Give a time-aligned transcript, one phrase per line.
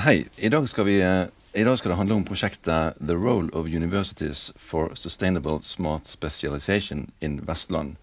[0.00, 0.28] Hei.
[0.36, 4.52] I dag, vi, eh, I dag skal det handle om prosjektet The Role of Universities
[4.56, 7.96] for Sustainable Smart Specialization in Vestland.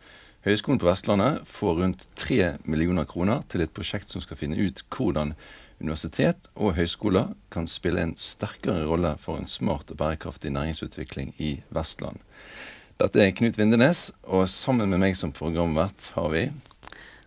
[0.45, 4.83] Høgskolen på Vestlandet får rundt 3 millioner kroner til et prosjekt som skal finne ut
[4.93, 5.33] hvordan
[5.81, 11.63] universitet og høyskoler kan spille en sterkere rolle for en smart og bærekraftig næringsutvikling i
[11.73, 12.21] Vestland.
[13.01, 16.47] Dette er Knut Vindenes, og sammen med meg som programvert har vi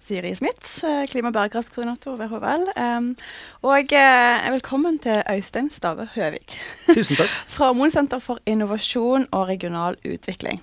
[0.07, 2.65] Siri Smith, eh, klima- og bærekraftskoordinator ved HVL.
[2.83, 3.17] Um,
[3.63, 6.57] og uh, velkommen til Øystein Stave Høvik.
[6.95, 7.29] Tusen takk.
[7.55, 10.63] Fra Monsenter for innovasjon og regional utvikling.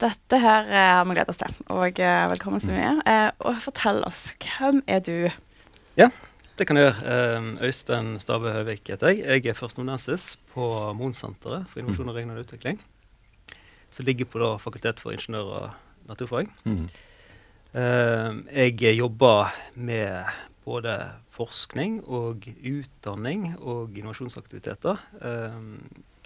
[0.00, 1.56] Dette her uh, har vi gledet oss til.
[1.68, 3.32] Og uh, velkommen så mye.
[3.38, 5.30] og fortell oss, hvem er du?
[5.96, 6.10] Ja,
[6.58, 7.42] det kan jeg gjøre.
[7.66, 9.24] Øystein Stave Høvik heter jeg.
[9.24, 12.80] Jeg er førsteamanuensis på Monsenteret for innovasjon og regional utvikling.
[13.90, 15.70] Som ligger på da, Fakultet for ingeniør- og
[16.08, 16.46] naturfag.
[16.64, 16.88] Mm.
[17.70, 20.26] Uh, jeg jobber med
[20.66, 20.94] både
[21.30, 25.60] forskning og utdanning og innovasjonsaktiviteter uh,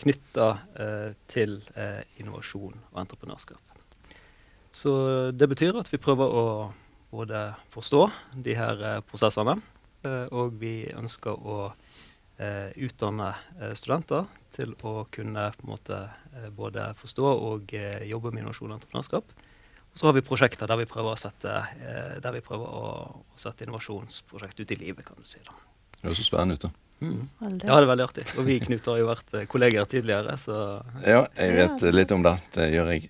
[0.01, 3.61] knytta uh, til uh, innovasjon og entreprenørskap.
[4.73, 4.95] Så
[5.37, 6.47] det betyr at vi prøver å
[7.13, 7.45] både
[7.77, 8.07] forstå
[8.43, 9.55] de her prosessene,
[10.35, 11.69] og vi ønsker å
[12.83, 13.29] utdanne
[13.79, 16.01] studenter til å kunne måte,
[16.59, 19.31] både forstå og jobbe med innovasjon og entreprenørskap.
[19.95, 22.95] Så har vi prosjekter der vi prøver å sette, eh, der vi prøver å,
[23.31, 25.39] å sette innovasjonsprosjekt ut i livet, kan du si.
[25.47, 25.55] da.
[26.01, 26.73] Det høres så spennende ut, da.
[27.05, 27.29] Mm.
[27.43, 28.25] Ja, det er veldig artig.
[28.39, 30.57] Og vi Knut har jo vært eh, kolleger tidligere, så
[31.03, 32.35] Ja, jeg vet litt om det.
[32.55, 33.09] Det gjør jeg.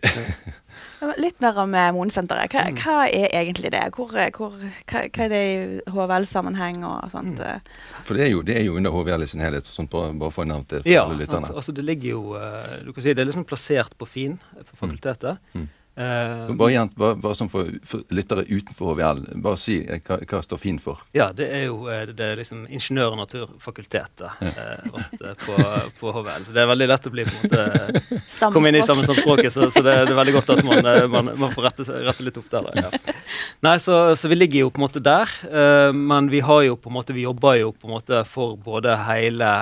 [1.25, 2.53] litt mer om eh, Monesenteret.
[2.55, 2.81] Hva, mm.
[2.81, 3.85] hva, er egentlig det?
[3.95, 7.39] Hvor, hvor, hva, hva, er det i HVL-sammenheng og sånt?
[7.39, 7.71] Mm.
[8.09, 10.35] For det er, jo, det er jo under HVL i sin helhet, sånn bare, bare
[10.35, 11.23] for å nevne det for ja, lytterne.
[11.23, 11.55] lytterne.
[11.55, 12.43] Altså, det ligger jo
[12.85, 15.41] Du kan si det er liksom plassert på FIN, på fakultetet.
[15.55, 15.69] Mm.
[15.95, 20.17] Uh, bare, gjent, bare, bare sånn for, for, lyttere utenfor HVL, bare si eh, hva,
[20.27, 21.05] hva står FIN for?
[21.15, 24.51] Ja, det er jo eh, det er liksom Ingeniør- og naturfakultetet ja.
[24.51, 25.55] eh, på,
[26.01, 26.49] på, HVL.
[26.51, 29.85] Det er veldig lett å bli på en måte komme inn i sammenspråket, så, så
[29.87, 32.67] det, det, er veldig godt at man, man, man får rette, rette, litt opp der.
[32.67, 33.15] Da, ja.
[33.69, 36.75] Nei, så, så, vi ligger jo på en måte der, eh, men vi har jo
[36.75, 39.55] på en måte vi jobber jo på en måte for både hele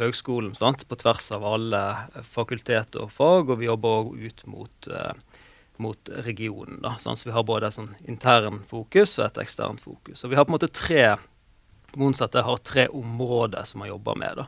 [0.00, 0.84] høgskolen, sant?
[0.88, 1.82] på tvers av alle
[2.26, 5.12] fakultet og fag, og vi jobber òg ut mot uh,
[5.82, 6.80] mot regionen.
[6.82, 10.24] da, sånn, så Vi har både et sånn intern fokus og et eksternt fokus.
[10.24, 11.16] Og vi har på en måte tre
[11.96, 14.36] Monsettet har tre områder som vi jobber med.
[14.36, 14.46] da.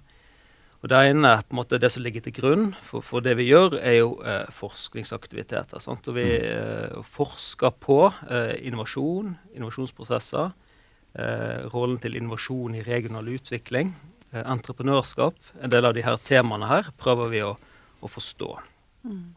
[0.83, 3.49] Og Det ene, på en måte det som ligger til grunn for, for det vi
[3.49, 5.81] gjør, er jo eh, forskningsaktiviteter.
[5.83, 6.07] Sant?
[6.07, 6.45] Og Vi mm.
[6.53, 7.99] eh, forsker på
[8.31, 10.53] eh, innovasjon, innovasjonsprosesser,
[11.19, 13.97] eh, rollen til innovasjon i regional utvikling,
[14.31, 15.41] eh, entreprenørskap.
[15.63, 17.57] En del av de her temaene her prøver vi å,
[17.99, 18.55] å forstå.
[19.09, 19.35] Mm.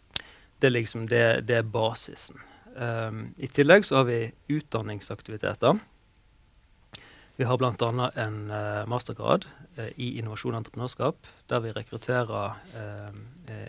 [0.61, 2.37] Det er liksom det, det er basisen.
[2.75, 4.19] Um, I tillegg så har vi
[4.53, 5.79] utdanningsaktiviteter.
[7.35, 8.11] Vi har bl.a.
[8.21, 9.47] en uh, mastergrad
[9.79, 13.17] uh, i innovasjon og entreprenørskap, der vi rekrutterer uh,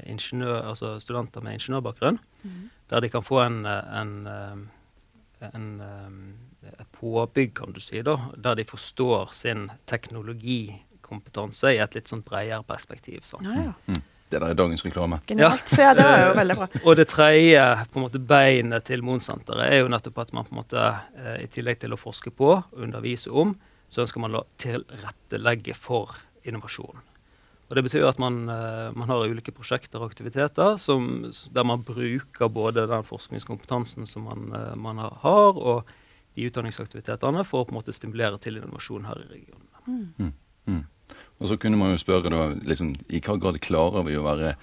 [0.07, 2.21] ingeniør, altså studenter med ingeniørbakgrunn.
[2.43, 2.69] Mm.
[2.93, 8.69] Der de kan få en, en, en, en påbygg, kan du si, da, der de
[8.69, 13.25] forstår sin teknologikompetanse i et litt sånn bredere perspektiv.
[13.25, 13.49] Sant?
[13.49, 13.79] Ja, ja.
[13.89, 14.05] Mm.
[14.33, 15.21] Det der er dagens reklame.
[15.29, 15.67] Genialt.
[15.67, 15.77] Ja.
[15.77, 16.69] Så ja, det var jo veldig bra.
[16.87, 20.55] Og det tredje på en måte beinet til Monsenteret er jo nettopp at man på
[20.55, 20.89] en måte,
[21.21, 23.53] eh, i tillegg til å forske på og undervise om,
[23.93, 26.17] så ønsker man å tilrettelegge for
[26.49, 27.03] innovasjon.
[27.69, 31.85] Og Det betyr at man, eh, man har ulike prosjekter og aktiviteter som, der man
[31.85, 35.85] bruker både den forskningskompetansen som man, eh, man har, og
[36.37, 39.69] de utdanningsaktivitetene for å på en måte stimulere til innovasjon her i regionen.
[39.87, 40.33] Mm.
[40.67, 40.87] Mm.
[41.43, 44.55] Og så kunne man jo spørre da, liksom, i hva grad klarer vi å være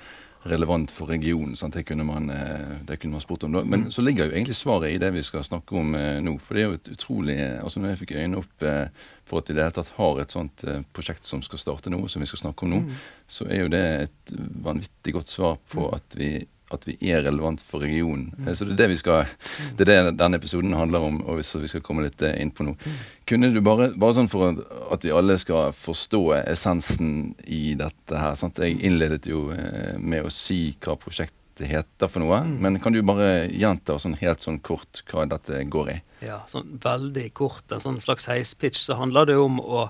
[0.48, 1.58] relevant for regionen.
[1.74, 3.64] Det, kunne man, eh, det kunne man spurt om da.
[3.68, 3.92] Men mm.
[3.92, 6.38] så ligger jo egentlig svaret i det vi skal snakke om eh, nå.
[6.44, 9.50] For det er jo et utrolig altså Når jeg fikk øynene opp eh, for at
[9.50, 12.24] vi i det hele tatt har et sånt eh, prosjekt som skal starte nå, som
[12.24, 13.04] vi skal snakke om nå, mm.
[13.28, 14.34] så er jo det et
[14.64, 16.00] vanvittig godt svar på mm.
[16.00, 16.32] at vi
[16.74, 18.30] at vi er relevant for regionen.
[18.38, 18.50] Mm.
[18.56, 19.32] Så det er det vi skal,
[19.78, 22.54] det er det denne episoden handler om, og hvis vi skal komme litt eh, inn
[22.56, 22.94] på noe.
[23.30, 24.62] Kunne du bare, bare sånn for
[24.94, 28.62] at vi alle skal forstå essensen i dette her sant?
[28.62, 32.60] Jeg innledet jo eh, med å si hva prosjektet heter for noe, mm.
[32.64, 35.98] men kan du bare gjenta sånn helt sånn kort hva dette går i?
[36.24, 39.90] Ja, sånn veldig kort, en sånn slags heispitch, så handler det om å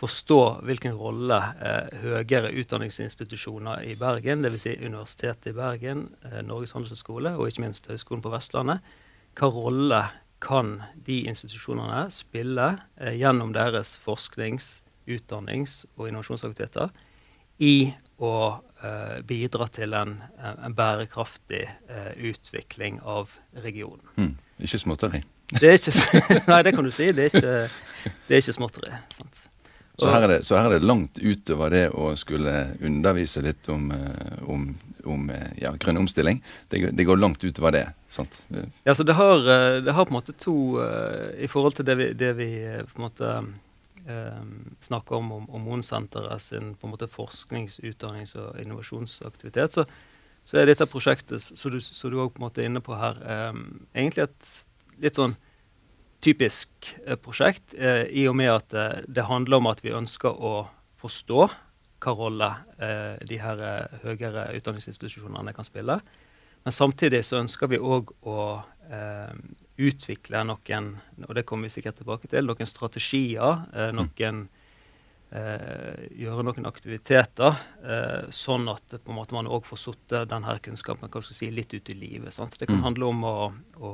[0.00, 4.64] forstå hvilken rolle eh, høyere utdanningsinstitusjoner i Bergen, dvs.
[4.64, 8.80] Si Universitetet i Bergen, eh, Norges handelshøyskole og ikke minst Høgskolen på Vestlandet,
[9.38, 10.02] hva rolle
[10.40, 14.78] kan de institusjonene spille eh, gjennom deres forsknings-,
[15.10, 16.92] utdannings- og innovasjonsaktiviteter
[17.60, 18.34] i å
[18.84, 24.06] eh, bidra til en, en bærekraftig eh, utvikling av regionen.
[24.16, 24.34] Mm.
[24.64, 25.22] Ikke småtteri.
[25.50, 25.92] Det er ikke,
[26.52, 27.10] nei, det kan du si.
[27.16, 27.54] Det er ikke,
[28.28, 28.92] det er ikke småtteri.
[29.16, 29.46] sant?
[30.00, 33.90] Så her, det, så her, er det, langt utover det å skulle undervise litt om,
[33.94, 34.68] eh, om,
[35.04, 36.42] om eh, ja, grønn omstilling.
[36.68, 37.86] Det, det, går langt utover det.
[38.08, 38.40] sant?
[38.84, 40.56] Ja, så det har, eh, det har på en måte to
[41.36, 42.52] I forhold til det vi, det vi
[42.92, 43.34] på en måte
[44.08, 44.42] eh,
[44.80, 49.84] snakker om om, om Mon-senteret sin på en måte forsknings-, utdannings- og innovasjonsaktivitet, så,
[50.44, 52.96] så er dette prosjektet som du, så du også på en måte er inne på
[52.98, 53.52] her, eh,
[53.94, 54.52] egentlig et
[55.00, 55.36] litt sånn
[56.20, 60.30] typisk eh, prosjekt, eh, i og med at eh, det handler om at vi ønsker
[60.36, 60.68] å
[61.00, 61.48] forstå
[62.00, 62.46] hva rolle
[63.28, 63.58] de her
[64.00, 65.98] høyere utdanningsinstitusjonene kan spille.
[66.64, 68.36] Men samtidig så ønsker vi òg å
[69.76, 70.86] utvikle noen
[71.26, 73.60] og det kommer vi sikkert tilbake til, noen strategier,
[73.92, 74.40] noen
[75.28, 77.60] gjøre noen aktiviteter,
[78.32, 82.32] sånn at måte man òg får satt denne kunnskapen si, litt ut i livet.
[82.32, 82.56] Sant?
[82.56, 82.86] Det kan mm.
[82.88, 83.36] handle om å,
[83.76, 83.92] å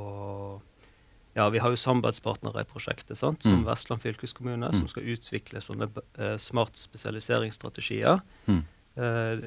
[1.37, 3.43] ja, Vi har jo samarbeidspartnere i prosjektet, sant?
[3.45, 3.65] som mm.
[3.67, 4.73] Vestland fylkeskommune, mm.
[4.79, 8.23] som skal utvikle sånne uh, smart spesialiseringsstrategier.
[8.47, 8.63] Mm.
[8.97, 9.43] Uh,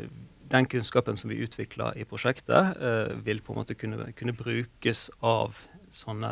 [0.50, 5.08] den kunnskapen som vi utvikler i prosjektet, uh, vil på en måte kunne, kunne brukes
[5.18, 5.58] av
[5.90, 6.30] sånne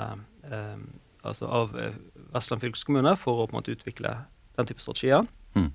[1.27, 1.73] altså av
[2.31, 4.13] Vestland fylkeskommune for å på en måte utvikle
[4.57, 5.27] den type strategier.
[5.59, 5.73] Mm.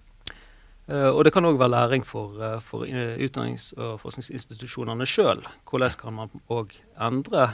[0.88, 5.44] og det kan òg være læring for, for utdannings- og forskningsinstitusjonene sjøl.
[5.68, 7.50] Hvordan kan man òg endre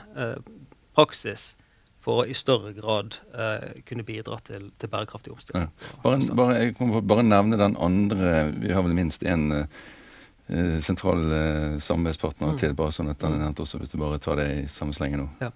[0.93, 1.55] praksis
[2.03, 5.67] for å i større grad eh, kunne bidra til, til bærekraftig omstilling.
[5.67, 5.95] Ja.
[6.03, 11.25] Bare, bare, jeg må bare nevne den andre Vi har vel minst én eh, sentral
[11.29, 12.61] uh, samarbeidspartner mm.
[12.61, 14.95] til, bare sånn at den er nevnt også, hvis du bare tar det i samme
[14.97, 15.27] slenge nå.
[15.43, 15.51] Ja.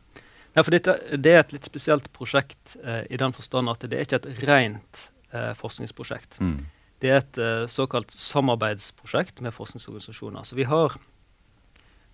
[0.54, 2.76] Ja, for dette, Det er et litt spesielt prosjekt
[3.10, 5.00] i den forstand at det er ikke et rent
[5.58, 6.38] forskningsprosjekt.
[6.46, 6.60] Mm.
[7.02, 7.40] Det er et
[7.74, 10.46] såkalt samarbeidsprosjekt med forskningsorganisasjoner.
[10.46, 10.94] Så vi har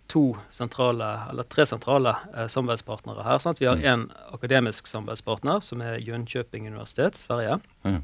[0.09, 3.39] to sentrale, eller tre sentrale eh, samarbeidspartnere her.
[3.44, 3.61] Sant?
[3.61, 4.11] Vi har én mm.
[4.33, 7.59] akademisk samarbeidspartner, som er Jönköping universitet, Sverige.
[7.85, 8.01] Mm.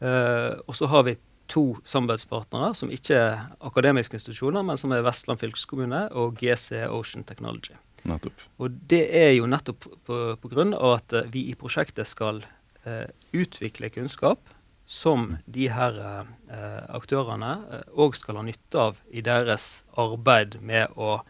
[0.00, 1.16] Eh, og så har vi
[1.50, 7.26] to samarbeidspartnere som ikke er akademiske institusjoner, men som er Vestland fylkeskommune og GC Ocean
[7.26, 7.74] Technology.
[8.08, 8.46] Nettopp.
[8.58, 12.42] Og det er jo nettopp på, på grunn av at vi i prosjektet skal
[12.88, 13.06] eh,
[13.36, 14.42] utvikle kunnskap
[14.90, 17.52] som de her eh, aktørene
[17.94, 21.20] òg eh, skal ha nytte av i deres arbeid med å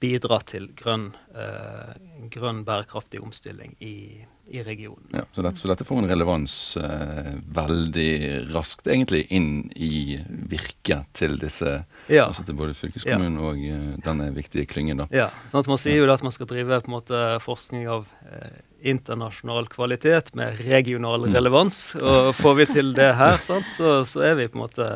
[0.00, 1.94] bidra til grønn, eh,
[2.32, 5.08] grønn bærekraftig omstilling i, i regionen.
[5.12, 8.12] Ja, så, dette, så, dette, får en relevans eh, veldig
[8.54, 12.28] raskt egentlig inn i virket til disse ja.
[12.28, 13.50] altså til både fylkeskommunen ja.
[13.50, 15.04] og eh, denne viktige klyngen.
[15.04, 15.08] da.
[15.14, 18.08] Ja, sånn at Man sier jo at man skal drive på en måte forskning av
[18.30, 18.58] eh,
[18.88, 21.32] internasjonal kvalitet med regional mm.
[21.34, 21.80] relevans.
[21.98, 24.88] Og får vi til det her, sant, så, så, er vi på en måte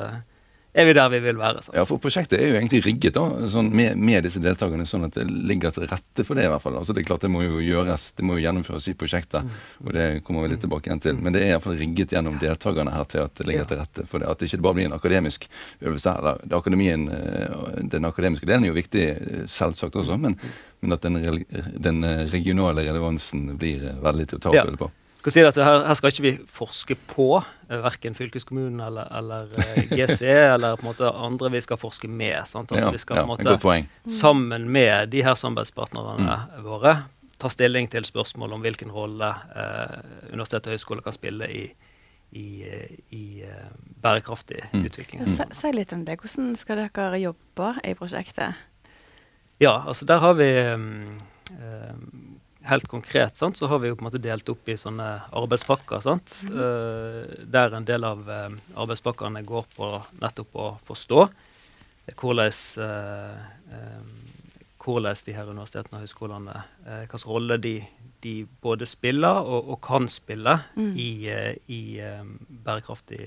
[0.72, 1.62] er vi der vi vil være.
[1.62, 1.76] Sant?
[1.76, 5.18] Ja, for Prosjektet er jo egentlig rigget da, sånn med, med, disse deltakerne, sånn at
[5.18, 6.46] det ligger til rette for det.
[6.46, 6.78] i hvert fall.
[6.80, 9.58] Altså Det er klart det må jo gjøres, det må jo gjennomføres i prosjektet, mm.
[9.84, 11.20] og det kommer vi litt tilbake igjen til.
[11.20, 13.82] Men det er i hvert fall rigget gjennom deltakerne her til at det ligger til
[13.82, 14.32] rette for det.
[14.32, 15.46] At det ikke bare blir en akademisk
[15.82, 16.16] øvelse.
[16.16, 20.38] eller akademien, eh, Den akademiske delen er jo viktig, eh, selvsagt også, men,
[20.80, 21.20] men at den,
[21.76, 24.90] den, regionale relevansen blir veldig til å ta og føle på
[25.30, 29.92] si at her, her, skal ikke vi forske på eh, verken fylkeskommunen eller, eller eh,
[29.92, 32.34] GC eller på en måte andre vi skal forske med.
[32.40, 36.64] Altså, ja, vi skal ja, på en måte sammen med de her samarbeidspartnerne mm.
[36.66, 36.96] våre
[37.42, 39.96] ta stilling til spørsmål om hvilken rolle eh,
[40.32, 41.62] universitet og høyskole kan spille i,
[42.38, 42.48] i,
[43.10, 43.70] i uh,
[44.02, 44.84] bærekraftig mm.
[44.86, 45.24] utvikling.
[45.26, 46.20] Si, si litt om det.
[46.22, 48.62] Hvordan skal dere jobbe i prosjektet?
[49.62, 51.18] Ja, altså der har vi um,
[51.58, 52.21] um,
[52.64, 56.02] helt konkret sant, så har vi jo på en måte delt opp i sånne arbeidspakker.
[56.04, 56.58] sant, mm.
[56.58, 61.24] uh, Der en del av uh, arbeidspakkene går på nettopp å forstå
[62.18, 63.74] hvordan, uh,
[64.82, 67.76] hvordan de her universitetene og høyskolene Hvilken rolle de,
[68.24, 70.92] de, både spiller og, og kan spille mm.
[70.98, 71.10] i,
[71.70, 71.82] i
[72.66, 73.22] bærekraftig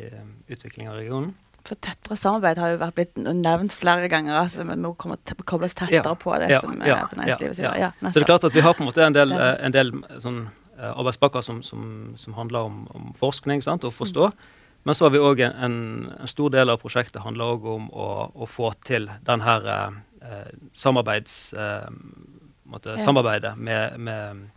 [0.52, 1.32] utvikling av regionen.
[1.66, 4.36] For tettere samarbeid har jo vært blitt nevnt flere ganger.
[4.44, 5.18] altså Vi må komme
[5.50, 7.80] kobles tettere ja, på det ja, som ja, på næringslivet sier.
[7.82, 9.90] Ja, så det er klart at vi har på en måte en del, en del
[10.22, 10.44] sånn,
[10.78, 14.30] uh, arbeidspakker som, som, som, handler om, om forskning sant, og forstå.
[14.30, 14.62] Mm.
[14.86, 15.56] Men så har vi òg en,
[16.14, 20.54] en, stor del av prosjektet handler også om å, å få til den her eh,
[20.78, 21.54] samarbeids...
[21.58, 21.90] Uh,
[22.66, 24.50] måtte, samarbeidet med, med,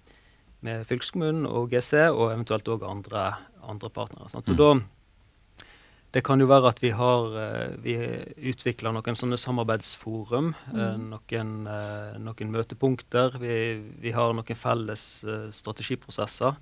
[0.61, 3.25] med, fylkeskommunen og GC, og eventuelt òg andre,
[3.69, 4.29] andre partnere.
[4.33, 4.49] Sant?
[4.49, 4.61] Og mm.
[4.61, 4.98] da
[6.17, 7.95] det kan jo være at vi har uh, vi
[8.51, 10.55] utvikler noen sånne samarbeidsforum.
[10.73, 11.09] Mm.
[11.13, 11.55] noen,
[12.25, 13.37] noen, møtepunkter.
[13.43, 13.55] Vi,
[14.01, 15.09] vi, har noen felles
[15.59, 16.57] strategiprosesser.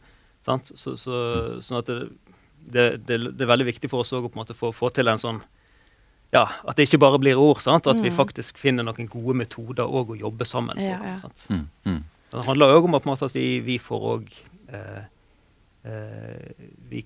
[0.46, 0.72] Sant?
[0.74, 1.20] Så, så,
[1.62, 2.00] sånn at det,
[2.66, 4.22] det, det, det, er veldig viktig for oss å
[4.54, 5.40] få, få til en sånn
[6.34, 7.60] ja, At det ikke bare blir ord.
[7.62, 7.86] Sant?
[7.86, 8.04] At mm.
[8.04, 10.86] vi faktisk finner noen gode metoder å jobbe sammen på.
[10.86, 11.30] Ja, ja.
[11.50, 12.00] Mm, mm.
[12.32, 14.32] Det handler òg om at, vi, vi, får òg
[14.74, 15.04] eh,
[15.86, 17.04] eh, Vi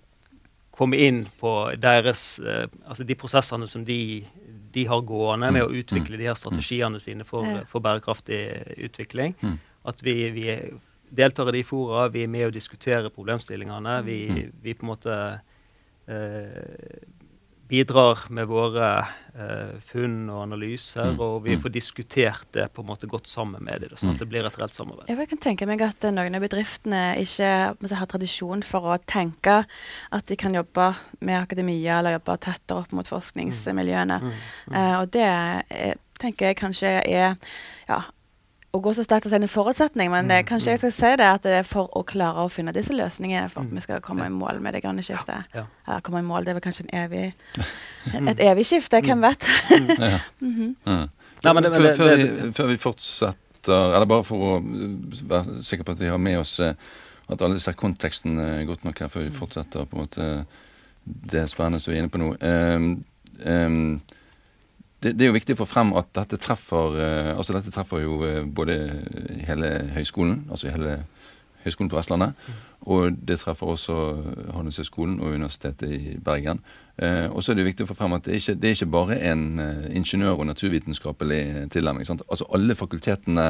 [0.80, 4.25] kommer inn på deres eh, Altså de prosessene som de,
[4.72, 5.80] de har gående med å mm.
[5.82, 6.20] utvikle mm.
[6.22, 8.40] de her strategiene sine for, for bærekraftig
[8.88, 9.37] utvikling.
[9.44, 9.58] Mm.
[9.92, 10.46] At vi, vi
[11.10, 14.00] deltar i de fora, vi er med og diskuterer problemstillingene.
[14.06, 14.18] Vi,
[14.62, 15.16] vi på en måte
[16.08, 17.00] eh,
[17.71, 18.89] bidrar med våre
[19.35, 21.23] eh, funn og analyser, mm.
[21.23, 21.62] og vi mm.
[21.62, 24.21] får diskutert det på en måte godt sammen med dem, sånn at mm.
[24.25, 25.11] det blir et reelt samarbeid.
[25.12, 27.50] Jeg kan tenke meg at noen av bedriftene ikke
[28.00, 29.62] har tradisjon for å tenke
[30.11, 34.21] at de kan jobbe med akademia eller jobbe tettere opp mot forskningsmiljøene.
[34.23, 34.31] Mm.
[34.71, 34.79] Mm.
[34.81, 37.37] Eh, og det er, tenker jeg kanskje er
[37.89, 38.03] ja,
[38.71, 40.83] å gå så sterkt og si en forutsetning, men det, mm, kanskje jeg mm.
[40.85, 43.71] skal si det at det er for å klare å finne disse løsningene for at
[43.71, 43.79] mm.
[43.79, 45.50] vi skal komme i mål med det grønne skiftet.
[45.57, 45.99] Ja, ja.
[46.07, 47.33] komme i mål, Det er vel kanskje evig,
[48.31, 49.49] et evig skifte, hvem vet?
[50.41, 50.55] mm
[50.87, 51.09] -hmm.
[51.45, 54.62] Nei, men det, før, før, vi, før, vi, fortsetter, eller bare for å
[55.23, 56.75] være sikker på at vi har med oss eh,
[57.33, 60.45] at alle ser konteksten er godt nok her før vi fortsetter på en måte
[61.05, 62.35] det spennende som vi er inne på nå.
[62.43, 63.05] Um,
[63.47, 64.00] um,
[65.02, 68.04] det, det, er jo viktig å få frem at dette treffer uh, altså dette treffer
[68.04, 68.76] jo uh, både
[69.49, 71.00] hele høyskolen, altså hele
[71.61, 72.47] Høgskolen på Vestlandet,
[72.88, 73.95] og det treffer også
[74.54, 76.62] Handelshøyskolen og Universitetet i Bergen.
[76.97, 78.71] Eh, og så er det jo viktig å få frem at det er ikke, det
[78.71, 79.42] er ikke bare en
[79.92, 81.42] ingeniør- og naturvitenskapelig
[81.76, 82.09] tilnærming.
[82.09, 83.45] Altså alle fakultetene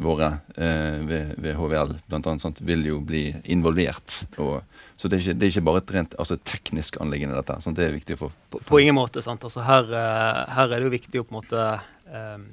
[0.00, 4.22] våre ved, ved, HVL blant annet, sant, vil jo bli involvert.
[4.40, 4.62] og
[5.02, 7.56] så det er, ikke, det er ikke, bare et rent altså, teknisk anliggende, dette.
[7.64, 9.18] Sånn, det er viktig å få På, på ingen måte.
[9.24, 9.42] sant?
[9.42, 11.64] Altså, her, uh, her, er det jo viktig å på en måte
[12.06, 12.44] eh,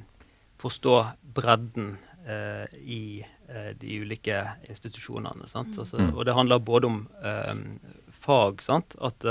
[0.57, 0.95] forstå
[1.37, 1.91] bredden
[2.25, 5.45] eh, i uh, de ulike institusjonene.
[5.51, 5.77] sant?
[5.77, 6.09] Altså, mm.
[6.15, 7.63] Og det handler både om um,
[8.25, 8.65] fag.
[8.65, 8.97] sant?
[8.97, 9.29] At,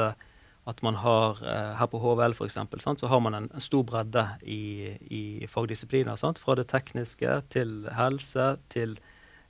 [0.69, 1.39] at man har
[1.79, 3.01] Her på HVL for eksempel, sant?
[3.01, 6.17] så har man en, en stor bredde i, i fagdisipliner.
[6.21, 6.39] sant?
[6.39, 8.99] Fra det tekniske til helse til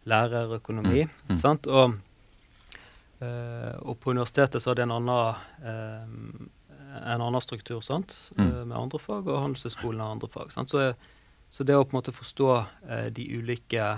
[0.06, 1.04] lærerøkonomi.
[1.04, 1.32] Mm.
[1.32, 1.40] Mm.
[1.42, 1.66] sant?
[1.66, 1.98] Og
[3.18, 8.14] Uh, og på universitetet så er det en annen, uh, en annen struktur sant?
[8.38, 8.68] Mm.
[8.70, 10.52] Med andre fag, og Handelshøyskolen har andre fag.
[10.54, 10.84] Så,
[11.50, 12.52] så, det å på en måte forstå
[13.16, 13.88] de ulike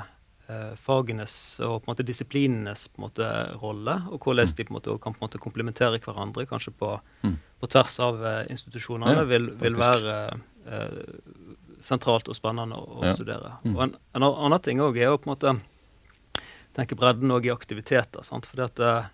[0.80, 3.26] fagenes og på en måte disiplinenes på en måte
[3.60, 4.54] rolle, og hvordan mm.
[4.56, 7.36] de på en måte kan på en måte komplementere hverandre, kanskje på, mm.
[7.62, 10.16] på tvers av institusjonene, ja, vil, vil, være
[11.84, 13.14] sentralt og spennende å, ja.
[13.16, 13.54] studere.
[13.64, 13.74] Mm.
[13.74, 15.54] Og en, en, annen ting òg er å på en måte
[16.76, 18.24] tenke bredden òg i aktiviteter.
[18.26, 18.48] Sant?
[18.48, 19.08] Fordi at uh,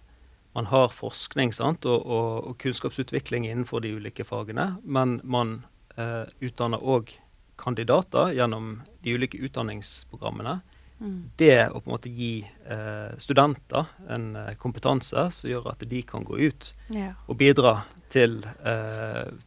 [0.56, 1.86] man har forskning sant?
[1.88, 4.74] Og, og, og, kunnskapsutvikling innenfor de ulike fagene.
[4.84, 5.58] Men man
[6.00, 7.12] eh, utdanner òg
[7.60, 10.58] kandidater gjennom de ulike utdanningsprogrammene.
[10.96, 11.16] Mm.
[11.36, 14.30] Det å på en måte gi eh, studenter en
[14.62, 17.12] kompetanse som gjør at de kan gå ut ja.
[17.26, 18.38] og bidra til,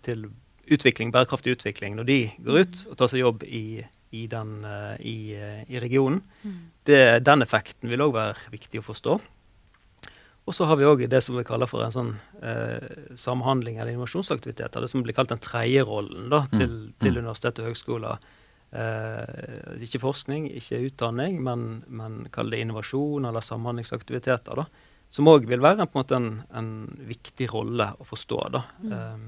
[0.05, 0.27] til
[0.69, 5.01] utvikling, bærekraftig utvikling når de går ut og tar seg jobb i i, den, eh,
[5.05, 6.21] i, eh, i regionen.
[6.43, 6.71] Mm.
[6.83, 9.19] Det, den effekten vil òg være viktig å forstå.
[10.49, 13.93] Og så har vi òg det som vi kaller for en sånn eh, samhandling eller
[13.93, 14.73] innovasjonsaktivitet.
[14.73, 16.55] Det som blir kalt den tredje rollen da, mm.
[16.55, 16.95] til, mm.
[17.03, 18.29] til universitet og høgskoler.
[18.69, 24.61] Eh, ikke forskning, ikke utdanning, men, men kall det innovasjon eller samhandlingsaktiviteter.
[24.61, 24.65] da,
[25.09, 26.73] Som òg vil være en, på en, måte en, en
[27.09, 28.41] viktig rolle å forstå.
[28.53, 28.65] da.
[28.83, 28.91] Mm.
[28.93, 29.23] eh,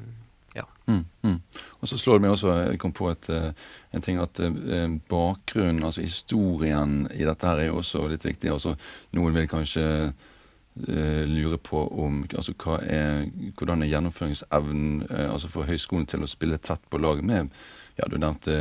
[0.53, 0.65] ja.
[0.86, 1.38] Mm, mm.
[1.79, 3.53] Og så slår det meg også, jeg kom på et, uh,
[3.95, 8.51] en ting at uh, bakgrunnen, altså historien i dette her er jo også litt viktig.
[8.51, 8.75] altså
[9.15, 15.71] Noen vil kanskje uh, lure på om altså hva er, hvordan er gjennomføringsevnen altså for
[15.71, 17.48] høyskolen til å spille tett på lag med
[17.98, 18.53] ja, Du nevnte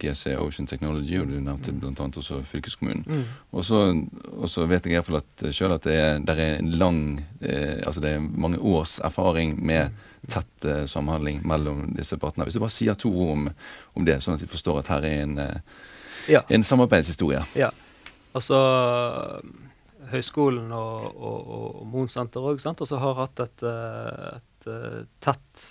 [0.00, 2.06] GC Ocean Technology, og du nevnte bl.a.
[2.08, 3.04] også fylkeskommunen.
[3.06, 3.24] Mm.
[3.52, 6.70] Og, så, vet jeg i hvert fall at, selv at det er, der er en
[6.80, 7.02] lang
[7.40, 9.90] altså det er mange års erfaring med
[10.28, 12.44] tett eh, samhandling mellom disse partene.
[12.44, 13.48] Hvis du bare sier to ord om,
[13.94, 15.88] om, det, sånn at vi forstår at her er en, uh,
[16.30, 16.44] ja.
[16.48, 17.42] en samarbeidshistorie.
[17.58, 17.70] Ja.
[18.36, 18.58] Altså
[20.10, 25.68] Høgskolen og, og, og Moen senter òg har hatt et, eh, et, et tett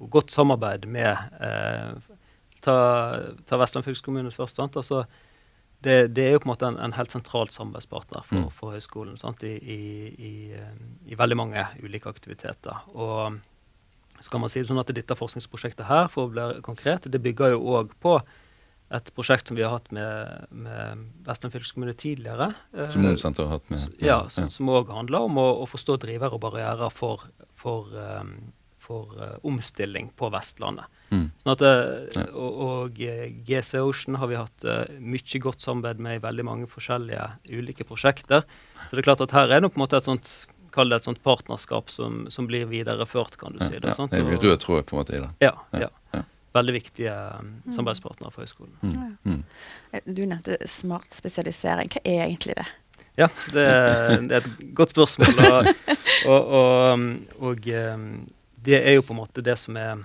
[0.00, 1.14] og godt samarbeid med
[2.64, 2.76] Ta,
[3.48, 4.58] ta Vestland fylkeskommune først.
[4.60, 4.76] sant?
[4.76, 5.04] Altså,
[5.80, 8.50] det, det, er jo på en måte en, en helt sentralt samarbeidspartner for, mm.
[8.56, 9.42] for høyskolen sant?
[9.46, 9.78] I, i,
[10.12, 10.34] i,
[11.08, 12.84] i, veldig mange ulike aktiviteter.
[12.92, 13.40] Og
[14.20, 17.22] så kan man si det sånn at dette forskningsprosjektet her, for å bli konkret, det
[17.24, 18.18] bygger jo òg på
[18.90, 22.50] et prosjekt som vi har hatt med, med Vestland fylkeskommune tidligere.
[22.90, 23.84] Som Mondsenteret har hatt med?
[24.02, 24.96] Ja, som òg ja.
[24.98, 27.22] handler om å, å, forstå drivere og barrierer for,
[27.54, 28.34] for, um,
[28.82, 30.90] for uh, omstilling på Vestlandet.
[31.10, 31.26] Mm.
[31.42, 31.64] Sånn at,
[32.14, 32.24] ja.
[32.38, 33.00] og, og
[33.48, 34.66] GC Ocean har vi hatt
[35.02, 38.46] mye godt samarbeid med i veldig mange forskjellige ulike prosjekter.
[38.86, 40.30] Så det er klart at her er det på en måte et sånt
[40.70, 43.80] kall det et sånt partnerskap som, som blir videreført, kan du si.
[43.82, 45.30] Det, ja, det er rød tråd på en måte i det.
[45.42, 45.90] Ja, ja.
[46.14, 48.72] ja veldig viktige um, samarbeidspartnere for høyskolen.
[48.82, 49.18] Mm.
[49.24, 49.42] Mm.
[50.16, 51.90] Du nevnte smart spesialisering.
[51.94, 52.66] Hva er egentlig det?
[53.18, 53.66] Ja, det,
[54.30, 55.38] det er et godt spørsmål.
[55.40, 55.68] Og,
[56.26, 57.04] og, og,
[57.38, 57.68] og,
[58.60, 60.02] det er jo på en måte det som er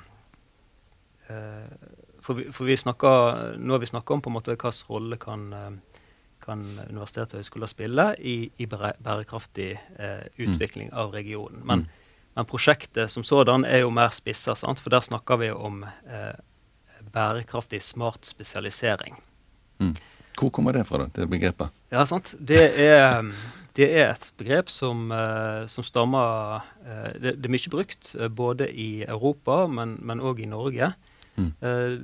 [1.25, 5.17] For, vi, for vi snakker, nå har vi snakka om på en måte hvilken rolle
[5.21, 5.47] kan,
[6.45, 11.61] kan universitet og høyskoler spille i, i bærekraftig eh, utvikling av regionen.
[11.65, 11.93] Men mm.
[12.35, 16.33] Men prosjektet som sådan er jo mer spissa, for der snakker vi om eh,
[17.15, 19.15] bærekraftig smart spesialisering.
[19.79, 19.93] Mm.
[20.35, 21.71] Hvor kommer det fra, da, det begrepet?
[21.93, 22.33] Ja, sant.
[22.39, 23.23] Det er,
[23.79, 26.67] det er et begrep som, uh, som stammer
[27.15, 30.91] det, det, er mye brukt, både i Europa, men òg i Norge.
[31.35, 31.51] Mm.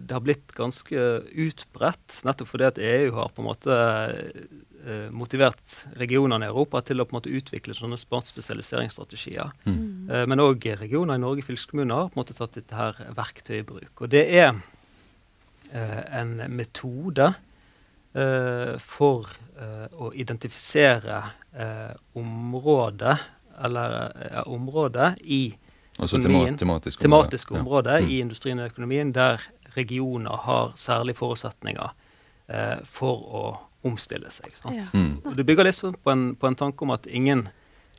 [0.07, 1.03] det har blitt ganske
[1.39, 3.75] utbredt, nettopp fordi at EU har på en måte
[4.83, 9.53] eh, motivert regionene i Europa til å på en måte utvikle sånne smart spesialiseringsstrategier.
[9.63, 10.09] Mm.
[10.11, 13.61] Eh, men òg regioner i Norge, fylkeskommuner, har på en måte tatt dette her verktøyet
[13.61, 13.93] i bruk.
[14.03, 14.59] Og det er
[15.71, 17.29] en metode
[18.83, 19.29] for
[20.03, 21.21] å identifisere
[22.19, 23.13] området,
[23.63, 25.45] eller området i
[26.00, 28.05] Altså tematiske tematisk områder ja.
[28.05, 28.12] mm.
[28.12, 29.43] i industrien og økonomien der
[29.75, 31.91] regioner har særlige forutsetninger
[32.51, 33.43] eh, for å
[33.88, 34.53] omstille seg.
[34.69, 34.86] Ja.
[34.93, 35.19] Mm.
[35.36, 37.48] Du bygger litt sånn på en, på en, tanke om at ingen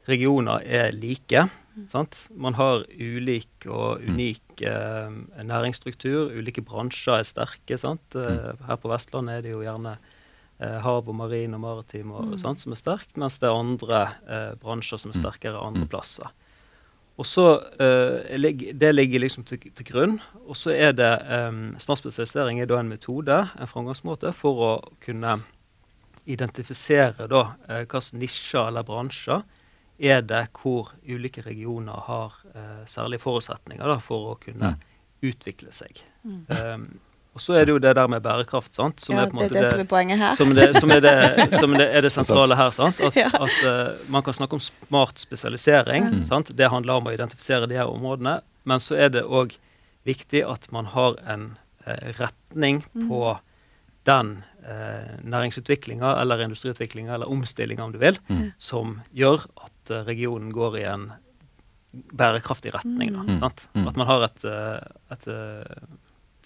[0.08, 1.46] regioner er like.
[1.90, 2.26] Sant?
[2.34, 4.08] Man har ulik og mm.
[4.12, 5.14] unik eh,
[5.48, 6.34] næringsstruktur.
[6.36, 7.78] Ulike bransjer er sterke.
[7.80, 8.18] Sant?
[8.18, 8.66] Eh, mm.
[8.68, 12.38] her på Vestlandet er det jo gjerne eh, hav og marin og maritim og, mm.
[12.42, 16.30] sant, som er sterk, mens det er andre eh, bransjer som er sterkere andre plasser.
[17.22, 17.46] Og så
[17.78, 20.18] uh, Det ligger liksom til, til grunn.
[20.46, 24.72] Og så er det um, Smart spesialisering er da en metode, en framgangsmåte, for å
[25.04, 25.38] kunne
[26.26, 29.42] identifisere da uh, hvilke nisjer eller bransjer
[30.02, 34.84] er det hvor ulike regioner har uh, særlige forutsetninger da, for å kunne mm.
[35.30, 36.02] utvikle seg.
[36.26, 36.40] Mm.
[36.50, 36.86] Um,
[37.32, 39.00] og så er det jo det der med bærekraft, sant?
[39.00, 40.34] som ja, er på en måte det, det, som er poenget her.
[40.36, 42.72] Som, det, som, er, det, som er, det, sentrale her.
[42.76, 43.00] sant?
[43.00, 43.30] At, ja.
[43.32, 46.10] at uh, man kan snakke om smart spesialisering.
[46.10, 46.24] Mm.
[46.28, 46.50] sant?
[46.58, 48.42] Det handler om å identifisere de her områdene.
[48.68, 49.56] Men så er det òg
[50.04, 51.46] viktig at man har en
[51.86, 53.08] uh, retning mm.
[53.08, 53.22] på
[54.04, 54.34] den
[54.68, 58.44] uh, næringsutviklinga eller industriutviklinga eller omstillinga, om du vil, mm.
[58.60, 61.08] som gjør at uh, regionen går i en
[62.12, 63.16] bærekraftig retning.
[63.16, 63.40] Da, mm.
[63.40, 63.88] mm.
[63.88, 64.44] At man har et,
[65.12, 65.26] et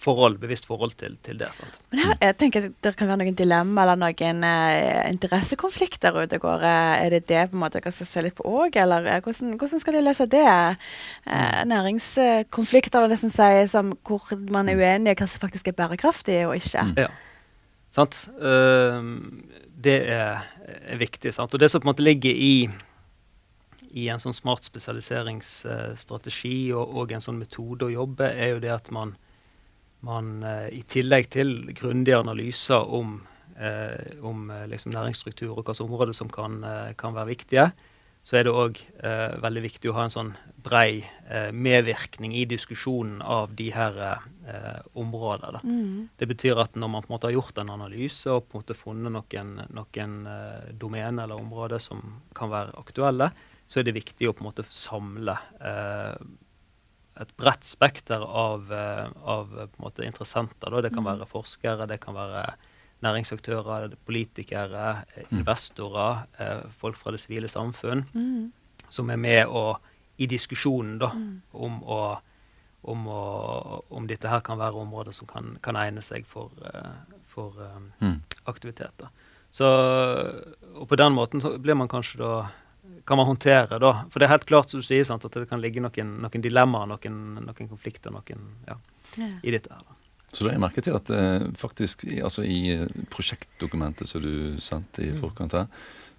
[0.01, 1.47] forhold, bevisst forhold til, til det.
[1.55, 1.79] Sant?
[1.91, 6.65] Men her, jeg tenker Det kan være noen dilemma eller noen eh, interessekonflikter ute går.
[6.67, 9.55] Er det det på en måte dere skal se litt på òg, eller uh, hvordan,
[9.57, 10.47] hvordan, skal de løse det?
[10.47, 14.21] Eh, næringskonflikter vil nesten si, som, hvor
[14.53, 16.81] man er uenig i hva som faktisk er bærekraftig og ikke.
[16.91, 16.97] Mm.
[17.05, 17.11] Ja,
[17.97, 18.15] sant.
[19.87, 21.33] det er, er, viktig.
[21.33, 21.53] sant?
[21.53, 22.69] Og det som på en måte ligger i
[23.97, 28.73] i en sånn smart spesialiseringsstrategi og, og en sånn metode å jobbe, er jo det
[28.73, 29.15] at man
[30.07, 33.19] man eh, i tillegg til grundige analyser om,
[33.59, 36.61] eh, om eh, liksom næringsstruktur og hvilke områder som kan,
[36.97, 37.69] kan, være viktige,
[38.27, 40.31] så er det òg eh, veldig viktig å ha en sånn
[40.63, 45.61] brei eh, medvirkning i diskusjonen av de her eh, områdene.
[45.63, 46.09] Mm.
[46.19, 48.65] Det betyr at når man på en måte har gjort en analyse og på en
[48.65, 52.03] måte funnet noen, noen eh, domener eller områder som
[52.35, 53.31] kan være aktuelle,
[53.67, 55.35] så er det viktig å på en måte samle
[57.21, 60.71] et bredt spekter av, eh, av måte, interessenter.
[60.71, 60.81] Da.
[60.81, 61.09] Det kan mm.
[61.11, 62.43] være forskere, det kan være
[63.05, 65.39] næringsaktører, politikere, eh, mm.
[65.39, 68.87] investorer, eh, folk fra det sivile samfunn, mm.
[68.89, 69.77] som er med og,
[70.17, 71.33] i diskusjonen da, mm.
[71.53, 72.01] om, å,
[72.89, 73.23] om, å,
[73.93, 76.49] om, dette her kan være områder som kan, kan egne seg for,
[77.29, 78.15] for um, mm.
[78.49, 79.11] aktiviteter.
[79.53, 79.67] Så,
[80.73, 82.31] og på den måten så blir man kanskje da
[83.07, 83.93] kan man håndtere da?
[84.11, 86.43] For det er helt klart som du sier, sant, at det kan ligge noen, noen
[86.43, 88.75] dilemmaer, noen, noen, konflikter noen, ja,
[89.15, 89.29] ja.
[89.43, 89.71] i dette.
[89.71, 89.85] her.
[89.85, 89.95] da.
[90.31, 94.59] Så da har jeg merket til at eh, faktisk altså i eh, prosjektdokumentet som du
[94.63, 95.21] sendte i mm.
[95.21, 95.69] forkant her,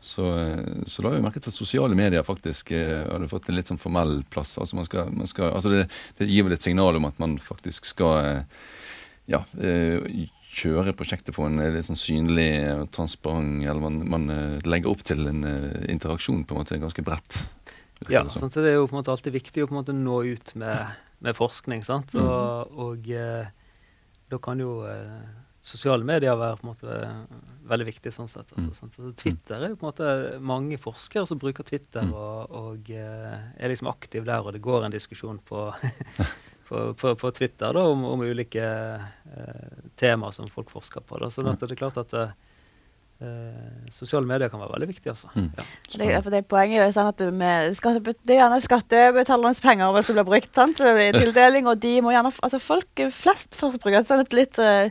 [0.00, 3.50] så, eh, så da har jeg merket til at sosiale medier faktisk eh, hadde fått
[3.50, 4.54] en litt sånn formell plass.
[4.56, 5.84] Altså man skal, man skal, altså det,
[6.20, 8.58] det, gir vel et signal om at man faktisk skal eh,
[9.28, 10.00] ja, eh,
[10.58, 15.04] kjøre prosjektet på en litt sånn synlig og transparent Eller man, man, eh, legger opp
[15.06, 15.44] til en
[15.88, 17.42] interaksjon på en måte ganske bredt.
[18.06, 18.52] Ja, det, sånn.
[18.54, 20.98] det er jo på en måte alltid viktig å på en måte nå ut med,
[21.24, 21.82] med forskning.
[21.86, 22.14] sant?
[22.14, 22.24] Mm.
[22.24, 23.12] Og, og
[24.28, 24.80] da kan jo
[25.68, 26.98] sosiale medier være på en måte
[27.68, 28.50] veldig viktig sånn sett.
[28.54, 28.90] Altså, mm.
[28.90, 30.12] altså, Twitter er jo på en måte
[30.52, 32.14] mange forskere som bruker Twitter mm.
[32.14, 35.66] og, og er liksom aktiv der, og det går en diskusjon på,
[36.68, 38.68] på, på, på, Twitter da, om, om ulike
[39.98, 41.18] temaer som folk forsker på.
[41.22, 41.30] Da.
[41.34, 42.34] Sånn at det er klart at uh,
[43.18, 45.10] Eh, sosiale medier kan være veldig viktig.
[45.10, 45.26] Altså.
[45.34, 45.48] Mm.
[45.58, 45.64] Ja.
[45.90, 50.14] Det, for det poenget er sånn at med skatte, Det er gjerne skattebetalernes penger det
[50.14, 54.22] blir brukt sant, i tildeling, og de må gjerne altså Folk flest først bruker sånn
[54.22, 54.86] et litt uh,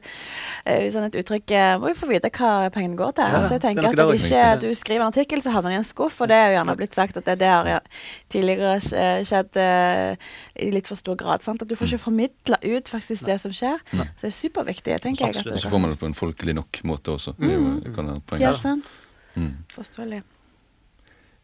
[0.66, 3.30] sånn et uttrykk Må jo få vite hva pengene går til.
[3.30, 5.88] Ja, altså, jeg tenker at ikke du skriver en artikkel, så havner den i en
[5.88, 7.88] skuff, og det er jo gjerne blitt sagt at det, det har
[8.34, 11.48] tidligere skjedd uh, i litt for stor grad.
[11.48, 11.63] Sant?
[11.63, 13.80] At du får ikke formidla ut faktisk det som skjer.
[13.94, 15.48] Så det er superviktig, tenker jeg.
[15.48, 17.38] Og så får man det på en folkelig nok måte også.
[17.40, 17.94] Det mm.
[17.96, 18.41] kan poeng.
[18.41, 18.89] Ja, sant.
[19.38, 19.53] Mm.
[19.73, 20.23] Forståelig.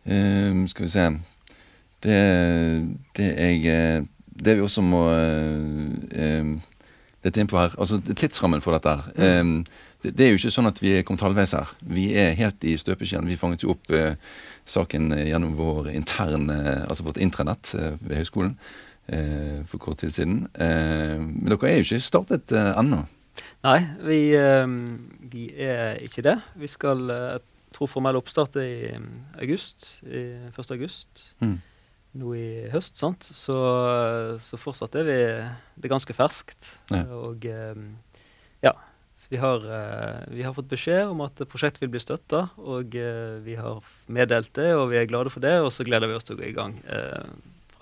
[0.05, 1.05] Um, skal vi se
[2.03, 2.15] Det,
[3.15, 6.59] det jeg eh, Det vi også må uh,
[7.23, 9.05] Dette innpå her Altså tidsrammen for dette her.
[9.15, 9.39] Mm.
[9.39, 9.65] Um,
[10.03, 11.69] det, det, er jo ikke sånn at vi er kommet halvveis her.
[11.87, 13.29] Vi er helt i støpeskjeen.
[13.31, 14.17] Vi fanget jo opp uh,
[14.67, 16.57] saken gjennom vår interne,
[16.89, 18.57] altså vårt intranett ved høyskolen
[19.67, 20.35] for kort tid siden.
[20.55, 23.01] men dere er jo ikke startet ennå.
[23.63, 24.19] Nei, vi,
[25.31, 26.37] vi, er ikke det.
[26.59, 27.43] Vi skal Jeg
[27.73, 28.97] tror formell oppstart er i
[29.41, 30.03] august.
[30.05, 30.73] I 1.
[30.75, 31.29] august.
[31.41, 31.57] Mm.
[32.21, 33.25] Nå i høst, sant.
[33.25, 33.55] Så,
[34.43, 36.75] så, fortsatt er vi Det er ganske ferskt.
[36.93, 37.05] Ja.
[37.23, 37.47] Og
[38.63, 38.75] ja.
[39.31, 39.63] Vi har,
[40.29, 42.93] vi har, fått beskjed om at prosjektet vil bli støtta, og
[43.45, 43.79] vi har
[44.11, 45.55] meddelt det, og vi er glade for det.
[45.63, 46.75] Og så gleder vi oss til å gå i gang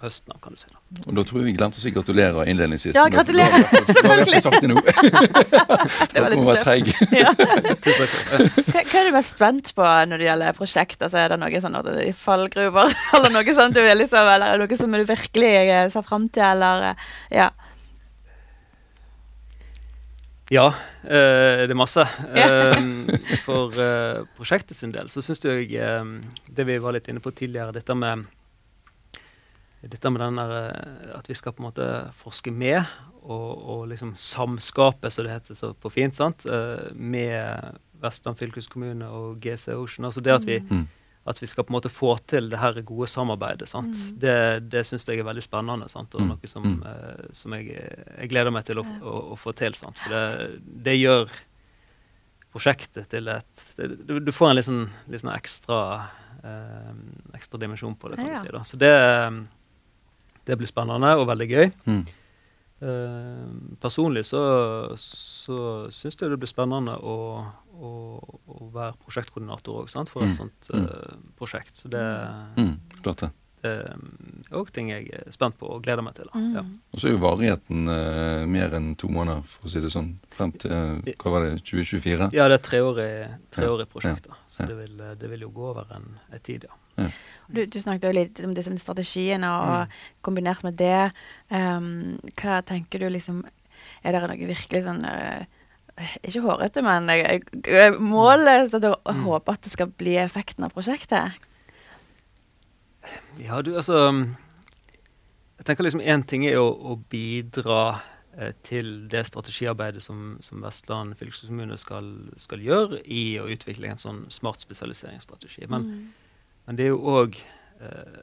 [0.01, 0.67] høsten av, kan du si.
[0.71, 0.79] Da.
[1.05, 2.95] Og da tror jeg vi glemte å si gratulerer innledningsvis.
[2.97, 3.65] Ja, gratulerer!
[3.91, 4.41] Selvfølgelig.
[4.41, 4.57] Det
[6.11, 6.91] det var litt sløvt.
[7.21, 7.31] ja.
[7.37, 10.99] hva, hva er du mest spent på når det gjelder prosjekt?
[11.01, 14.67] Altså, er det noe sånn i fallgruver, eller noe sånt du liksom, eller er det
[14.67, 17.11] noe som du virkelig eh, ser fram til, eller eh,
[17.41, 17.51] ja?
[20.51, 20.73] Ja,
[21.07, 22.03] øh, det er masse.
[22.03, 23.13] Uh,
[23.45, 26.03] for uh, prosjektet sin del så syns jeg uh,
[26.51, 28.25] det vi var litt inne på tidligere, dette med
[29.89, 32.83] dette med den der, eh, at vi skal på en måte forske med
[33.21, 36.45] og, og liksom samskape, som det heter så på fint, sant?
[36.45, 40.07] Eh, med Vestland fylkeskommune og GC Ocean.
[40.09, 40.87] Altså det at vi, mm.
[41.29, 43.69] at vi skal på en måte få til det her gode samarbeidet.
[43.69, 43.93] sant?
[43.93, 44.17] Mm.
[44.23, 44.35] Det,
[44.73, 46.17] det syns jeg er veldig spennende, sant?
[46.17, 46.33] og mm.
[46.33, 46.81] noe som, mm.
[46.81, 49.77] uh, som jeg, jeg, gleder meg til å, å, å få til.
[49.77, 50.01] sant?
[50.01, 51.29] For det, det, gjør
[52.51, 55.79] prosjektet til et det, Du får en litt sånn, litt sånn ekstra,
[56.41, 56.93] uh,
[57.37, 58.41] ekstra dimensjon på det, kan ja.
[58.41, 58.55] du si.
[58.57, 58.65] da.
[58.65, 58.95] Så det
[60.47, 61.71] det blir spennende og veldig gøy.
[61.85, 62.01] Mm.
[62.81, 63.49] Eh,
[63.81, 64.41] personlig så,
[64.97, 65.57] så
[65.93, 67.17] syns jeg det blir spennende å,
[67.77, 67.91] å,
[68.49, 70.39] å være prosjektkoordinator òg, for et mm.
[70.39, 71.75] sånt uh, prosjekt.
[71.77, 72.01] Så det,
[72.57, 72.73] mm.
[73.61, 73.75] det
[74.57, 76.29] òg ting jeg er spent på og gleder meg til.
[76.33, 76.49] Mm.
[76.57, 76.63] Ja.
[76.91, 80.11] Og så er jo varigheten eh, mer enn to måneder, for å si det sånn,
[80.33, 80.73] frem til
[81.21, 82.31] hva var det, 2024?
[82.35, 83.11] Ja, det er treårig,
[83.55, 84.27] treårig prosjekt.
[84.29, 86.77] da, Så det vil, det, vil, jo gå over en, en tid, ja.
[87.03, 87.07] ja.
[87.47, 89.95] Du, du, snakket jo litt om disse strategiene, og mm.
[90.27, 91.11] kombinert med det,
[91.51, 93.43] um, hva tenker du liksom
[94.05, 95.41] Er det noe virkelig sånn uh,
[96.21, 101.39] Ikke hårete, men uh, målet er å håpe at det skal bli effekten av prosjektet?
[103.41, 103.97] Ja, du, altså
[105.57, 108.01] Jeg tenker liksom én ting er å, å bidra
[108.37, 112.11] eh, til det strategiarbeidet som, som Vestland fylkeskommune skal,
[112.41, 115.67] skal, gjøre i å utvikle en sånn smart spesialiseringsstrategi.
[115.69, 116.03] Men mm.
[116.65, 117.37] Men det er jo òg
[117.81, 118.19] eh,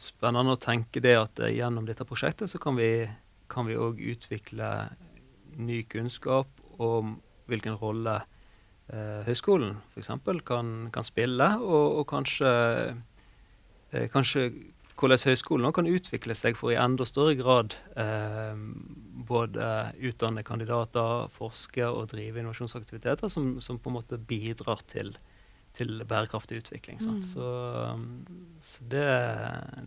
[0.00, 3.08] spennende å tenke det at eh, gjennom dette prosjektet så kan vi
[3.50, 4.68] kan vi òg utvikle
[5.58, 6.48] ny kunnskap
[6.80, 7.16] om
[7.50, 8.20] hvilken rolle
[8.92, 10.12] eh, høyskolen f.eks.
[10.46, 12.52] Kan, kan spille, og, og kanskje,
[14.12, 14.50] kanskje
[15.00, 18.58] hvordan høyskolen kan utvikle seg for i enda større grad eh,
[19.30, 19.66] både
[20.10, 25.14] utdanne kandidater, forske og drive innovasjonsaktiviteter som, som, på en måte bidrar til
[25.70, 26.98] til bærekraftig utvikling.
[26.98, 27.20] Mm.
[27.22, 27.48] Så,
[28.60, 29.04] så det,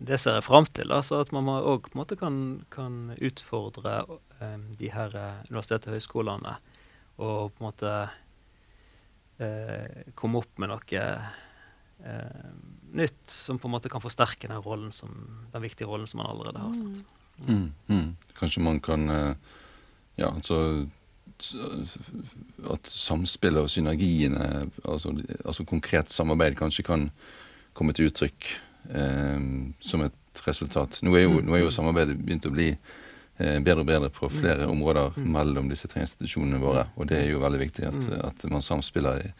[0.00, 0.92] det, ser jeg fram til.
[0.92, 2.38] Altså at man òg kan,
[2.72, 3.98] kan, utfordre
[4.40, 6.54] eh, de her uh, universitetene og høyskolene
[7.20, 7.90] og på en måte
[9.44, 11.04] eh, komme opp med noe
[12.00, 12.48] uh,
[12.94, 15.12] nytt som på en måte kan forsterke den, rollen som,
[15.52, 17.00] den viktige rollen som man allerede har sett.
[17.44, 17.54] Mm.
[17.54, 18.10] Mm, mm.
[18.38, 19.32] Kanskje man kan uh,
[20.16, 20.86] ja, altså
[22.70, 25.10] at samspillet og synergiene, altså,
[25.44, 27.08] altså, konkret samarbeid, kanskje kan
[27.74, 28.46] komme til uttrykk
[28.94, 29.40] eh,
[29.80, 31.00] som et resultat.
[31.02, 33.03] Nå er jo, nå er jo samarbeidet begynt å bli eh,
[33.36, 36.84] bedre og bedre på flere områder mellom disse tre institusjonene våre.
[36.94, 39.32] Og det er jo veldig viktig at, at man samspiller i,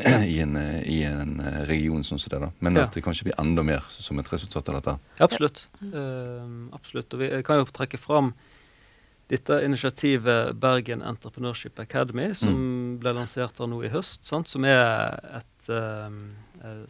[0.32, 1.36] i, en, i, en,
[1.68, 2.40] region sånn som det.
[2.46, 2.50] da.
[2.64, 4.96] Men at det kanskje blir enda mer som et resultat av dette.
[5.24, 5.66] Absolutt.
[5.82, 7.12] Uh, absolutt.
[7.12, 8.32] Og vi kan jo trekke fram
[9.28, 12.96] dette initiativet Bergen Entrepreneurship Academy, som mm.
[13.00, 16.18] ble lansert her nå i høst, sant, som er et um,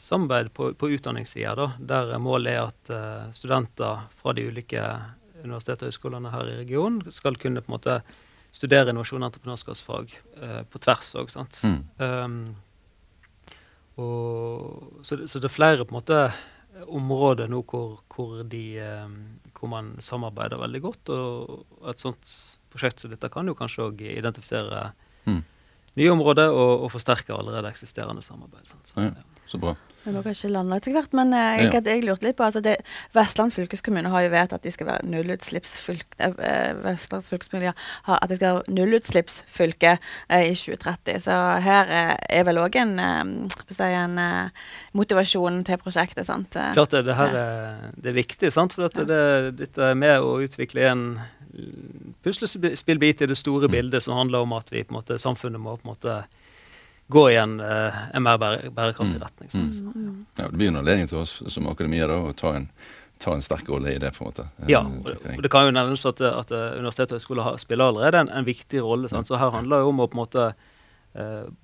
[0.02, 4.82] samarbeid på, på utdanningssida, der målet er at uh, studenter fra de ulike
[5.44, 7.98] universitetene og høyskolene her i regionen skal kunne på en måte
[8.54, 11.33] studere innovasjon og entreprenørskapsfag uh, på tvers òg.
[11.66, 11.80] Mm.
[11.98, 12.38] Um,
[13.94, 16.20] så, så, det, er flere på en måte
[16.90, 18.64] områder nå hvor, hvor, de,
[19.04, 19.16] um,
[19.54, 21.14] hvor man samarbeider veldig godt.
[21.14, 22.37] Og et sånt
[22.74, 24.88] prosjekt som dette kan jo kanskje òg identifisere
[25.28, 25.42] mm.
[26.00, 28.70] nye områder og, og, forsterke allerede eksisterende samarbeid.
[28.87, 29.12] Så, ja,
[29.50, 29.76] så bra.
[30.04, 32.76] Vi må kanskje lande etter hvert, men eh, jeg, jeg, lurte litt på altså det,
[33.16, 37.70] Vestland fylkeskommune har jo vedtatt at de skal være nullutslippsfylke eh, eh,
[38.04, 41.24] har at de skal være nullutslippsfylke eh, i 2030.
[41.24, 44.20] Så her eh, er vel òg en, en
[44.92, 46.26] motivasjon til prosjektet.
[46.28, 46.60] sant?
[46.76, 47.06] Klart det.
[47.08, 48.76] Det her er, det er viktig, sant?
[48.76, 51.08] for dette, det, dette er med å utvikle en
[52.24, 53.72] puslespillbit i det store mm.
[53.72, 56.22] bildet som handler om at vi på en måte, samfunnet må på en måte
[57.12, 59.24] gå i en, uh, en mer bære, bærekraftig mm.
[59.24, 59.50] retning.
[59.54, 59.94] Mm.
[59.94, 60.26] Mm.
[60.38, 62.68] Ja, det blir en anledning til oss som akademier da, å ta en,
[63.22, 64.14] ta en sterk rolle i det.
[64.16, 64.46] på en måte.
[64.70, 68.24] Ja, og det, og det kan jo nevnes at, at universitet og høyskole spiller allerede
[68.24, 69.12] en, en viktig rolle.
[69.12, 69.28] Sant?
[69.28, 70.48] Så her handler det jo om å på en måte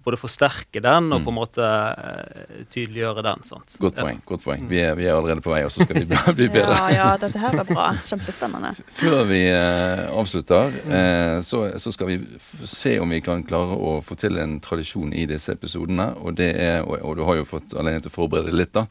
[0.05, 1.25] både forsterke den og mm.
[1.27, 3.45] på en måte uh, tydeliggjøre den.
[3.49, 3.77] sant?
[3.83, 4.21] Godt poeng.
[4.29, 4.67] godt poeng.
[4.71, 6.77] Vi er, vi er allerede på vei, og så skal vi bli, bli bedre.
[6.77, 7.87] ja, ja, dette her var bra.
[8.07, 8.75] Kjempespennende.
[9.01, 10.77] Før vi uh, avslutter,
[11.47, 12.21] så, så, skal vi
[12.69, 16.13] se om vi kan klare å få til en tradisjon i disse episodene.
[16.23, 18.87] Og, det er, og, og du har jo fått anledning til å forberede litt, da.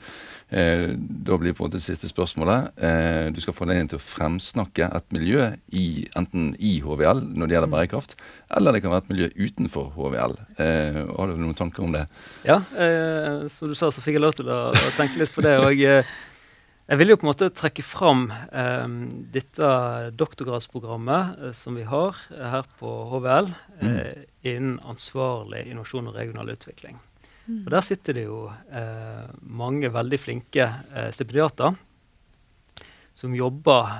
[0.51, 3.99] Eh, da blir på en måte det siste spørsmålet eh, Du skal få anledning til
[3.99, 5.43] å fremsnakke et miljø
[5.77, 7.75] i, enten i HVL når det gjelder mm.
[7.75, 8.15] bærekraft,
[8.57, 10.33] eller det kan være et miljø utenfor HVL.
[10.59, 12.05] Eh, har du noen tanker om det?
[12.47, 15.45] Ja, eh, som du sa, så fikk jeg lov til å, å tenke litt på
[15.45, 15.55] det.
[15.61, 16.07] og eh,
[16.89, 18.87] jeg vil jo på en måte trekke fram eh,
[19.35, 19.67] dette
[20.17, 23.99] doktorgradsprogrammet eh, som vi har her på HVL mm.
[24.49, 26.97] innen ansvarlig innovasjon og regional utvikling.
[27.45, 27.61] Mm.
[27.65, 31.77] Og Der sitter det jo eh, mange veldig flinke eh, stipendiater
[33.13, 33.93] som jobber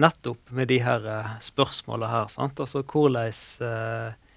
[0.00, 2.32] nettopp med de her eh, spørsmåla her.
[2.32, 2.60] Sant?
[2.60, 4.29] Altså hvordan eh, eh,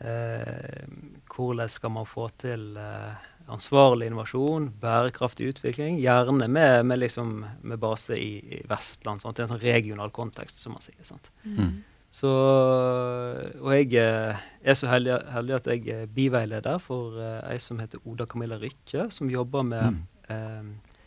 [0.00, 7.80] Hvordan skal man få til eh, ansvarlig innovasjon, bærekraftig utvikling, gjerne med, med, liksom, med
[7.82, 9.22] base i, i Vestland.
[9.22, 9.38] Sant?
[9.38, 11.00] I en sånn regional kontekst, som man sier.
[11.06, 11.32] Sant?
[11.44, 11.82] Mm.
[12.12, 17.56] Så, og jeg eh, er så heldig, heldig at jeg er biveileder for uh, ei
[17.62, 20.02] som heter Oda Camilla Rykke, som jobber med mm.
[20.34, 20.98] eh,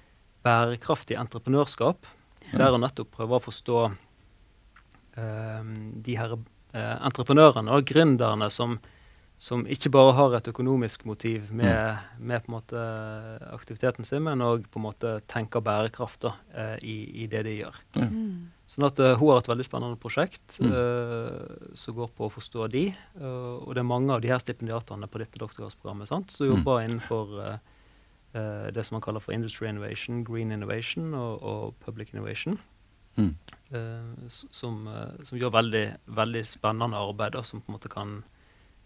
[0.45, 2.09] bærekraftig entreprenørskap.
[2.49, 2.57] Ja.
[2.57, 3.77] Der hun nettopp prøver å forstå
[5.21, 5.69] eh,
[6.09, 6.35] de her
[6.75, 8.77] eh, entreprenørene og gründerne som,
[9.41, 12.25] som ikke bare har et økonomisk motiv med, mm.
[12.31, 12.83] med på en måte
[13.55, 14.67] aktiviteten sin, men òg
[15.31, 17.79] tenker bærekraft da, eh, i, i, det de gjør.
[18.01, 18.51] Mm.
[18.65, 20.71] Sånn at uh, Hun har et veldig spennende prosjekt mm.
[20.73, 22.87] uh, som går på å forstå de.
[23.13, 26.53] Uh, og det er mange av de her stipendiatene på dette doktorgradsprogrammet sant, som mm.
[26.55, 27.39] jobber innenfor
[28.75, 32.57] det som man kaller for industry innovation, green innovation og, og public innovation.
[33.15, 33.33] Mm.
[34.29, 34.85] Som,
[35.25, 35.83] som, gjør veldig,
[36.15, 38.19] veldig spennende arbeid da, som på en måte kan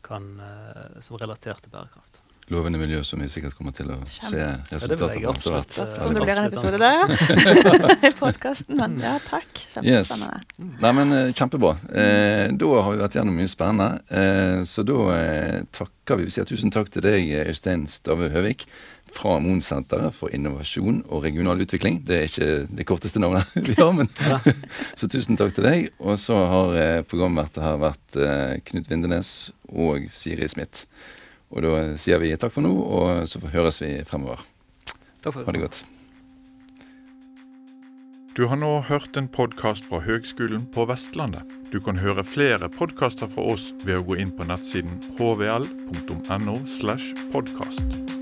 [0.01, 2.21] kan, uh, som er relatert til bærekraft.
[2.49, 4.31] Lovende miljø som vi sikkert kommer til å se
[4.71, 5.35] resultatet av.
[5.45, 7.11] Ja, Som det blir en episode der
[8.09, 8.73] i podkasten.
[8.79, 9.51] Men ja, takk.
[9.75, 10.39] Kjempespennende.
[10.41, 10.79] Yes.
[10.81, 11.75] Nei, men uh, Kjempebra.
[11.93, 13.91] Eh, da har vi vært gjennom mye spennende.
[14.09, 16.25] Eh, så da eh, takker vi.
[16.25, 18.65] Vi sier tusen takk til deg, Øystein Stave Høvik
[19.15, 22.01] fra Mon-senteret for innovasjon og regional utvikling.
[22.07, 24.09] Det er ikke det korteste navnet vi har, men
[24.99, 25.91] Så tusen takk til deg.
[25.99, 29.33] Og så har eh, programvertet her vært eh, Knut Vindenes
[29.69, 30.87] og Siri Smith.
[31.49, 34.43] Og da sier vi takk for nå, og så høres vi fremover.
[35.23, 35.47] Takk for det.
[35.49, 35.85] Ha det godt.
[38.37, 41.43] Du har nå hørt en podkast fra Høgskolen på Vestlandet.
[41.73, 46.55] Du kan høre flere podkaster fra oss ved å gå inn på nettsiden hvl.no.
[46.79, 48.18] slash podkast.